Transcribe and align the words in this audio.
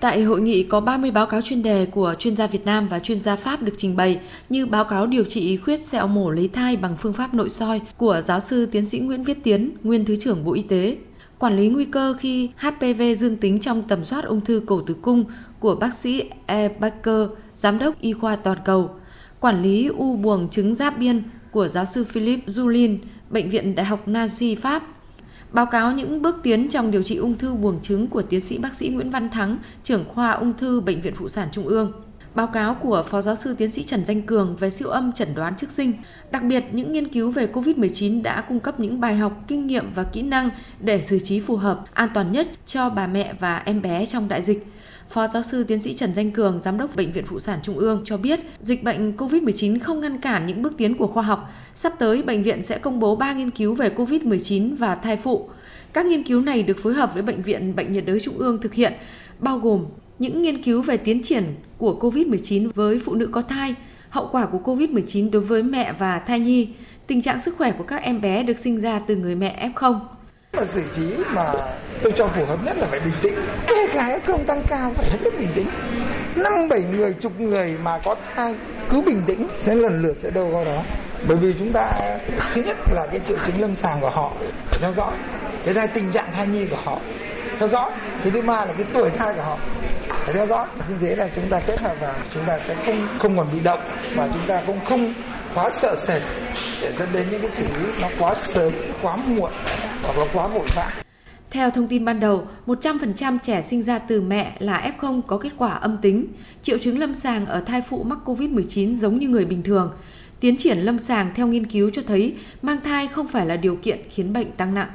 Tại 0.00 0.22
hội 0.22 0.40
nghị 0.40 0.62
có 0.62 0.80
30 0.80 1.10
báo 1.10 1.26
cáo 1.26 1.42
chuyên 1.42 1.62
đề 1.62 1.86
của 1.86 2.14
chuyên 2.18 2.36
gia 2.36 2.46
Việt 2.46 2.64
Nam 2.64 2.88
và 2.88 2.98
chuyên 2.98 3.22
gia 3.22 3.36
Pháp 3.36 3.62
được 3.62 3.72
trình 3.78 3.96
bày 3.96 4.20
như 4.48 4.66
báo 4.66 4.84
cáo 4.84 5.06
điều 5.06 5.24
trị 5.24 5.56
khuyết 5.56 5.86
sẹo 5.86 6.06
mổ 6.06 6.30
lấy 6.30 6.48
thai 6.48 6.76
bằng 6.76 6.96
phương 6.96 7.12
pháp 7.12 7.34
nội 7.34 7.50
soi 7.50 7.80
của 7.96 8.20
giáo 8.24 8.40
sư 8.40 8.66
tiến 8.66 8.86
sĩ 8.86 8.98
Nguyễn 8.98 9.24
Viết 9.24 9.38
Tiến, 9.42 9.70
nguyên 9.82 10.04
Thứ 10.04 10.16
trưởng 10.16 10.44
Bộ 10.44 10.54
Y 10.54 10.62
tế, 10.62 10.96
quản 11.38 11.56
lý 11.56 11.68
nguy 11.68 11.84
cơ 11.84 12.14
khi 12.18 12.50
HPV 12.56 13.02
dương 13.16 13.36
tính 13.36 13.60
trong 13.60 13.82
tầm 13.88 14.04
soát 14.04 14.24
ung 14.24 14.40
thư 14.40 14.62
cổ 14.66 14.80
tử 14.80 14.94
cung 15.02 15.24
của 15.60 15.74
bác 15.74 15.94
sĩ 15.94 16.24
E. 16.46 16.68
Baker, 16.68 17.28
giám 17.54 17.78
đốc 17.78 18.00
y 18.00 18.12
khoa 18.12 18.36
toàn 18.36 18.58
cầu, 18.64 18.90
quản 19.40 19.62
lý 19.62 19.86
u 19.86 20.16
buồng 20.16 20.48
trứng 20.50 20.74
giáp 20.74 20.98
biên 20.98 21.22
của 21.50 21.68
giáo 21.68 21.84
sư 21.84 22.04
Philip 22.04 22.46
Julin, 22.46 22.98
bệnh 23.30 23.50
viện 23.50 23.74
Đại 23.74 23.86
học 23.86 24.08
Nancy, 24.08 24.54
Pháp, 24.54 24.82
Báo 25.52 25.66
cáo 25.66 25.92
những 25.92 26.22
bước 26.22 26.36
tiến 26.42 26.68
trong 26.68 26.90
điều 26.90 27.02
trị 27.02 27.16
ung 27.16 27.38
thư 27.38 27.54
buồng 27.54 27.80
trứng 27.82 28.06
của 28.06 28.22
tiến 28.22 28.40
sĩ 28.40 28.58
bác 28.58 28.74
sĩ 28.74 28.88
Nguyễn 28.88 29.10
Văn 29.10 29.30
Thắng, 29.30 29.58
trưởng 29.82 30.04
khoa 30.08 30.30
ung 30.30 30.52
thư 30.58 30.80
Bệnh 30.80 31.00
viện 31.00 31.14
Phụ 31.16 31.28
sản 31.28 31.48
Trung 31.52 31.66
ương. 31.66 31.92
Báo 32.36 32.46
cáo 32.46 32.74
của 32.74 33.04
Phó 33.08 33.22
Giáo 33.22 33.36
sư 33.36 33.54
Tiến 33.58 33.70
sĩ 33.70 33.84
Trần 33.84 34.04
Danh 34.04 34.22
Cường 34.22 34.56
về 34.56 34.70
siêu 34.70 34.88
âm 34.88 35.12
chẩn 35.12 35.28
đoán 35.34 35.54
trước 35.56 35.70
sinh. 35.70 35.92
Đặc 36.30 36.42
biệt, 36.42 36.64
những 36.72 36.92
nghiên 36.92 37.08
cứu 37.08 37.30
về 37.30 37.48
COVID-19 37.52 38.22
đã 38.22 38.40
cung 38.40 38.60
cấp 38.60 38.80
những 38.80 39.00
bài 39.00 39.16
học, 39.16 39.44
kinh 39.48 39.66
nghiệm 39.66 39.92
và 39.94 40.02
kỹ 40.02 40.22
năng 40.22 40.50
để 40.80 41.02
xử 41.02 41.18
trí 41.18 41.40
phù 41.40 41.56
hợp, 41.56 41.84
an 41.92 42.08
toàn 42.14 42.32
nhất 42.32 42.48
cho 42.66 42.90
bà 42.90 43.06
mẹ 43.06 43.34
và 43.40 43.62
em 43.64 43.82
bé 43.82 44.06
trong 44.06 44.28
đại 44.28 44.42
dịch. 44.42 44.66
Phó 45.10 45.26
giáo 45.26 45.42
sư 45.42 45.64
tiến 45.64 45.80
sĩ 45.80 45.94
Trần 45.94 46.14
Danh 46.14 46.30
Cường, 46.30 46.60
giám 46.60 46.78
đốc 46.78 46.96
Bệnh 46.96 47.12
viện 47.12 47.24
Phụ 47.26 47.40
sản 47.40 47.58
Trung 47.62 47.78
ương 47.78 48.02
cho 48.04 48.16
biết, 48.16 48.40
dịch 48.62 48.84
bệnh 48.84 49.16
COVID-19 49.16 49.78
không 49.80 50.00
ngăn 50.00 50.20
cản 50.20 50.46
những 50.46 50.62
bước 50.62 50.72
tiến 50.76 50.94
của 50.94 51.06
khoa 51.06 51.22
học. 51.22 51.50
Sắp 51.74 51.92
tới, 51.98 52.22
bệnh 52.22 52.42
viện 52.42 52.64
sẽ 52.64 52.78
công 52.78 53.00
bố 53.00 53.16
3 53.16 53.32
nghiên 53.32 53.50
cứu 53.50 53.74
về 53.74 53.90
COVID-19 53.96 54.76
và 54.76 54.94
thai 54.94 55.16
phụ. 55.16 55.48
Các 55.92 56.06
nghiên 56.06 56.24
cứu 56.24 56.40
này 56.40 56.62
được 56.62 56.78
phối 56.82 56.94
hợp 56.94 57.14
với 57.14 57.22
Bệnh 57.22 57.42
viện 57.42 57.76
Bệnh 57.76 57.92
nhiệt 57.92 58.06
đới 58.06 58.20
Trung 58.20 58.38
ương 58.38 58.60
thực 58.60 58.74
hiện, 58.74 58.92
bao 59.38 59.58
gồm 59.58 59.84
những 60.18 60.42
nghiên 60.42 60.62
cứu 60.62 60.82
về 60.82 60.96
tiến 60.96 61.22
triển 61.22 61.44
của 61.78 61.98
COVID-19 62.00 62.70
với 62.74 63.00
phụ 63.04 63.14
nữ 63.14 63.26
có 63.26 63.42
thai, 63.42 63.74
hậu 64.10 64.28
quả 64.32 64.46
của 64.46 64.58
COVID-19 64.64 65.30
đối 65.30 65.42
với 65.42 65.62
mẹ 65.62 65.92
và 65.98 66.18
thai 66.18 66.40
nhi, 66.40 66.68
tình 67.06 67.22
trạng 67.22 67.40
sức 67.40 67.56
khỏe 67.56 67.72
của 67.78 67.84
các 67.84 68.02
em 68.02 68.20
bé 68.20 68.42
được 68.42 68.58
sinh 68.58 68.80
ra 68.80 69.00
từ 69.06 69.16
người 69.16 69.34
mẹ 69.34 69.70
F0 69.74 69.98
mà 70.56 70.64
xử 70.64 70.82
trí 70.96 71.02
mà 71.34 71.52
tôi 72.02 72.12
cho 72.16 72.28
phù 72.36 72.44
hợp 72.44 72.64
nhất 72.64 72.76
là 72.78 72.86
phải 72.90 73.00
bình 73.00 73.14
tĩnh. 73.22 73.34
Kể 73.68 73.86
cả 73.94 74.18
không 74.26 74.46
tăng 74.46 74.62
cao 74.68 74.92
phải 74.96 75.10
hết 75.10 75.18
sức 75.24 75.34
bình 75.38 75.48
tĩnh. 75.54 75.66
Năm 76.36 76.68
bảy 76.68 76.80
người 76.80 77.14
chục 77.20 77.40
người 77.40 77.76
mà 77.82 77.98
có 78.04 78.14
thai 78.34 78.54
cứ 78.90 79.00
bình 79.06 79.22
tĩnh 79.26 79.48
sẽ 79.58 79.74
lần 79.74 80.02
lượt 80.02 80.16
sẽ 80.22 80.30
đâu 80.30 80.48
vào 80.52 80.64
đó. 80.64 80.82
Bởi 81.28 81.36
vì 81.36 81.54
chúng 81.58 81.72
ta 81.72 81.92
thứ 82.54 82.62
nhất 82.62 82.76
là 82.92 83.06
cái 83.10 83.20
triệu 83.24 83.36
chứng 83.46 83.60
lâm 83.60 83.74
sàng 83.74 84.00
của 84.00 84.10
họ 84.10 84.32
phải 84.66 84.78
theo 84.80 84.92
dõi. 84.92 85.14
Cái 85.64 85.74
ra 85.74 85.86
tình 85.94 86.12
trạng 86.12 86.32
thai 86.32 86.46
nhi 86.46 86.66
của 86.70 86.78
họ 86.84 87.00
theo 87.58 87.68
dõi 87.68 87.90
cái 88.22 88.30
thứ 88.32 88.42
ba 88.42 88.64
là 88.64 88.72
cái 88.78 88.86
tuổi 88.94 89.10
thai 89.10 89.34
của 89.34 89.42
họ 89.42 89.58
phải 90.08 90.34
theo 90.34 90.46
dõi 90.46 90.66
như 90.88 90.94
thế 91.00 91.16
là 91.16 91.28
chúng 91.34 91.48
ta 91.50 91.60
kết 91.66 91.80
hợp 91.80 91.94
vào 92.00 92.14
chúng 92.34 92.46
ta 92.46 92.58
sẽ 92.66 92.74
không 92.86 93.08
không 93.18 93.36
còn 93.36 93.48
bị 93.52 93.60
động 93.60 93.80
và 94.16 94.28
chúng 94.32 94.42
ta 94.48 94.62
cũng 94.66 94.80
không 94.88 95.14
quá 95.54 95.70
sợ 95.82 95.94
sệt 96.06 96.22
để 96.82 96.92
dẫn 96.98 97.12
đến 97.12 97.26
những 97.30 97.40
cái 97.40 97.50
xử 97.50 97.62
lý 97.62 97.86
nó 98.00 98.08
quá 98.18 98.34
sớm 98.34 98.72
quá 99.02 99.16
muộn 99.16 99.52
hoặc 100.02 100.16
là 100.16 100.24
quá 100.32 100.46
vội 100.46 100.66
vã 100.76 100.92
theo 101.50 101.70
thông 101.70 101.88
tin 101.88 102.04
ban 102.04 102.20
đầu, 102.20 102.46
100% 102.66 103.38
trẻ 103.42 103.62
sinh 103.62 103.82
ra 103.82 103.98
từ 103.98 104.20
mẹ 104.20 104.56
là 104.58 104.92
F0 104.98 105.22
có 105.22 105.38
kết 105.38 105.52
quả 105.56 105.70
âm 105.70 105.96
tính. 106.02 106.26
Triệu 106.62 106.78
chứng 106.78 106.98
lâm 106.98 107.14
sàng 107.14 107.46
ở 107.46 107.60
thai 107.60 107.82
phụ 107.82 108.02
mắc 108.02 108.18
COVID-19 108.24 108.94
giống 108.94 109.18
như 109.18 109.28
người 109.28 109.44
bình 109.44 109.62
thường. 109.62 109.92
Tiến 110.40 110.56
triển 110.56 110.78
lâm 110.78 110.98
sàng 110.98 111.30
theo 111.34 111.46
nghiên 111.46 111.66
cứu 111.66 111.90
cho 111.90 112.02
thấy 112.06 112.34
mang 112.62 112.76
thai 112.84 113.06
không 113.06 113.28
phải 113.28 113.46
là 113.46 113.56
điều 113.56 113.76
kiện 113.76 113.98
khiến 114.10 114.32
bệnh 114.32 114.52
tăng 114.52 114.74
nặng. 114.74 114.88